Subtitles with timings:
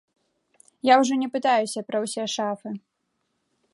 [0.87, 2.69] Я ўжо не пытаюся пра ўсе шафы.